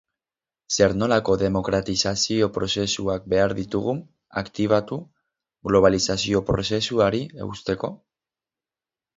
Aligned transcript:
Zer 0.75 0.93
nolako 1.01 1.35
demokratizazio 1.41 2.47
prozesuak 2.55 3.27
behar 3.33 3.55
ditugu 3.59 3.93
aktibatu 4.43 4.99
globalizazio 5.71 6.45
prozesuari 6.51 7.25
eusteko? 7.49 7.93